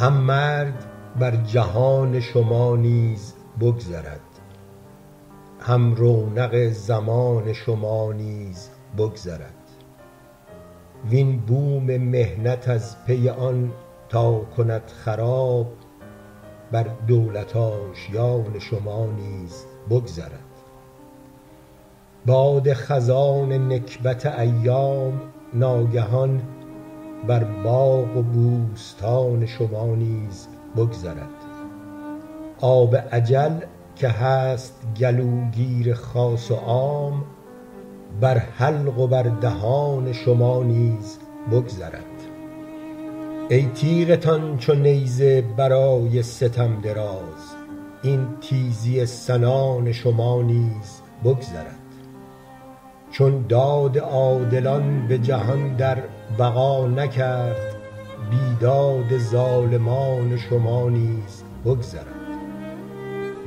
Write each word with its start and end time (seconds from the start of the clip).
هم 0.00 0.12
مرگ 0.12 0.74
بر 1.18 1.36
جهان 1.36 2.20
شما 2.20 2.76
نیز 2.76 3.34
بگذرد. 3.60 4.20
هم 5.60 5.94
رونق 5.94 6.68
زمان 6.68 7.52
شما 7.52 8.12
نیز 8.12 8.68
بگذرد. 8.98 9.54
وین 11.10 11.38
بوم 11.38 11.96
محنت 11.96 12.68
از 12.68 13.04
پی 13.04 13.28
آن 13.28 13.72
تا 14.08 14.40
کند 14.40 14.82
خراب 15.04 15.66
بر 16.72 16.86
دولت 17.06 17.56
آشیان 17.56 18.58
شما 18.58 19.06
نیز 19.06 19.64
بگذرد. 19.90 20.44
باد 22.26 22.72
خزان 22.72 23.72
نکبت 23.72 24.26
ایام 24.26 25.20
ناگهان 25.54 26.42
بر 27.26 27.44
باغ 27.44 28.16
و 28.16 28.22
بوستان 28.22 29.46
شما 29.46 29.86
نیز 29.86 30.48
بگذرد. 30.76 31.28
آب 32.60 32.96
اجل 33.12 33.60
که 33.96 34.08
هست 34.08 34.82
گلوگیر 35.00 35.94
خاص 35.94 36.50
و 36.50 36.54
عام 36.54 37.24
بر 38.20 38.38
حلق 38.38 38.98
و 38.98 39.06
بر 39.06 39.22
دهان 39.22 40.12
شما 40.12 40.62
نیز 40.62 41.18
بگذرد. 41.52 42.04
ای 43.48 43.66
تیغتان 43.66 44.58
چو 44.58 44.74
نیزه 44.74 45.44
برای 45.56 46.22
ستم 46.22 46.80
دراز 46.80 47.54
این 48.02 48.26
تیزی 48.40 49.06
سنان 49.06 49.92
شما 49.92 50.42
نیز 50.42 51.00
بگذرد. 51.24 51.76
چون 53.10 53.44
داد 53.48 53.98
عادلان 53.98 55.06
به 55.08 55.18
جهان 55.18 55.76
در 55.76 55.98
بقا 56.38 56.86
نکرد 56.86 57.76
بیداد 58.30 59.18
ظالمان 59.18 60.36
شما 60.36 60.88
نیز 60.88 61.42
بگذرد. 61.64 62.04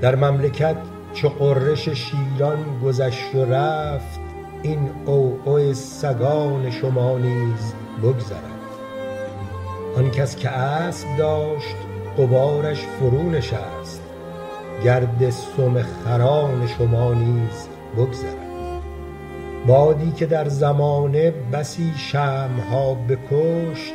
در 0.00 0.14
مملکت 0.14 0.76
چو 1.14 1.28
غرش 1.28 1.88
شیران 1.88 2.80
گذشت 2.84 3.34
و 3.34 3.44
رفت 3.44 4.20
این 4.62 4.90
عوعو 5.06 5.74
سگان 5.74 6.70
شما 6.70 7.18
نیز 7.18 7.74
بگذرد. 8.02 8.52
آن 9.96 10.10
کس 10.10 10.36
که 10.36 10.48
اسب 10.48 11.16
داشت 11.18 11.76
غبارش 12.18 12.80
فرو 12.80 13.30
نشست 13.30 14.02
گرد 14.84 15.30
سم 15.30 15.82
خران 15.82 16.66
شما 16.66 17.14
نیز 17.14 17.68
بگذرد. 17.96 18.41
بادی 19.66 20.12
که 20.12 20.26
در 20.26 20.48
زمانه 20.48 21.30
بسی 21.52 21.92
شمع 21.96 22.60
ها 22.70 22.94
بکشت 22.94 23.92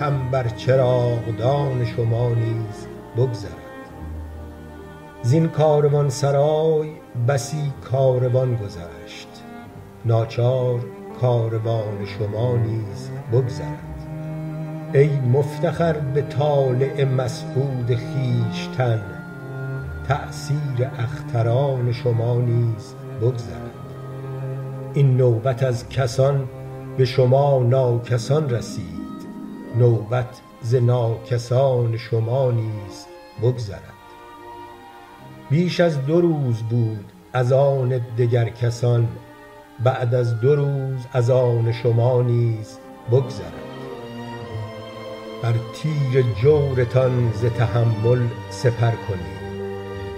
هم 0.00 0.30
بر 0.30 0.48
چراغدان 0.48 1.84
شما 1.84 2.28
نیز 2.28 2.86
بگذرد. 3.16 3.52
زین 5.22 5.48
کاروانسرای 5.48 6.88
بسی 7.28 7.72
کاروان 7.92 8.56
گذشت 8.56 9.28
ناچار 10.04 10.80
کاروان 11.20 12.06
شما 12.06 12.56
نیز 12.56 13.10
بگذرد. 13.32 13.96
ای 14.94 15.20
مفتخر 15.20 15.92
به 15.92 16.22
طالع 16.22 17.04
مسعود 17.04 17.86
خویشتن 17.86 19.02
تأثیر 20.08 20.90
اختران 20.98 21.92
شما 21.92 22.34
نیز 22.34 22.94
بگذرد. 23.20 23.65
این 24.96 25.16
نوبت 25.16 25.62
از 25.62 25.88
کسان 25.88 26.48
به 26.96 27.04
شما 27.04 27.62
ناکسان 27.62 28.50
رسید. 28.50 29.26
نوبت 29.78 30.40
ز 30.62 30.74
ناکسان 30.74 31.96
شما 31.96 32.50
نیز 32.50 33.06
بگذرد. 33.42 33.80
بیش 35.50 35.80
از 35.80 36.06
دو 36.06 36.20
روز 36.20 36.62
بود 36.62 37.04
از 37.32 37.52
آن 37.52 38.00
دگر 38.18 38.48
کسان 38.48 39.08
بعد 39.84 40.14
از 40.14 40.40
دو 40.40 40.56
روز 40.56 41.06
از 41.12 41.30
آن 41.30 41.72
شما 41.72 42.22
نیز 42.22 42.78
بگذرد. 43.10 43.52
بر 45.42 45.54
تیر 45.74 46.24
جورتان 46.42 47.32
ز 47.32 47.44
تحمل 47.44 48.20
سپر 48.50 48.92
کنیم 49.08 49.70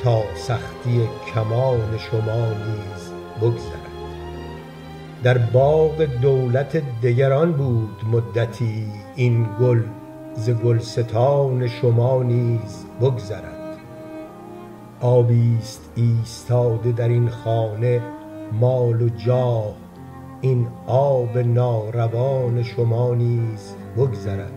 تا 0.02 0.22
سختی 0.34 1.08
کمان 1.34 1.98
شما 1.98 2.46
نیز 2.48 3.12
بگذرد. 3.40 3.97
در 5.22 5.38
باغ 5.38 6.02
دولت 6.02 6.82
دگران 7.02 7.52
بود 7.52 8.04
مدتی 8.12 8.86
این 9.16 9.46
گل 9.60 9.82
ز 10.34 10.50
گلستان 10.50 11.68
شما 11.68 12.22
نیز 12.22 12.84
بگذرد. 13.00 13.78
آبیست 15.00 15.90
ایستاده 15.94 16.92
در 16.92 17.08
این 17.08 17.28
خانه 17.28 18.00
مال 18.52 19.02
و 19.02 19.08
جاه 19.08 19.74
این 20.40 20.66
آب 20.86 21.38
ناروان 21.38 22.62
شما 22.62 23.14
نیز 23.14 23.74
بگذرد. 23.96 24.52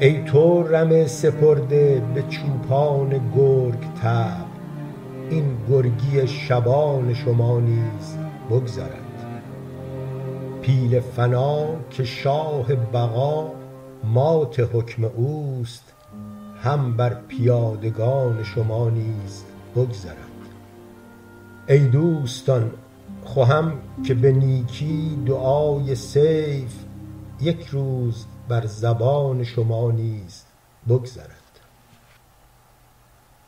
ای 0.00 0.24
تو 0.24 0.62
رمه 0.62 1.06
سپرده 1.06 2.02
به 2.14 2.22
چوپان 2.22 3.08
گرگ 3.08 3.80
طبع 4.02 4.52
این 5.30 5.44
گرگی 5.70 6.26
شبان 6.26 7.14
شما 7.14 7.60
نیز 7.60 8.21
بگذرد. 8.52 9.26
پیل 10.62 11.00
فنا 11.00 11.66
که 11.90 12.04
شاه 12.04 12.74
بقا 12.74 13.50
مات 14.04 14.60
حکم 14.60 15.04
اوست 15.04 15.92
هم 16.62 16.96
بر 16.96 17.14
پیادگان 17.28 18.44
شما 18.44 18.90
نیز 18.90 19.44
بگذرد. 19.76 20.16
ای 21.68 21.78
دوستان 21.78 22.70
خهم 23.24 23.72
که 24.06 24.14
به 24.14 24.32
نیکی 24.32 25.18
دعای 25.26 25.94
سیف 25.94 26.74
یک 27.40 27.66
روز 27.66 28.24
بر 28.48 28.66
زبان 28.66 29.44
شما 29.44 29.90
نیز 29.90 30.42
بگذرد. 30.88 31.41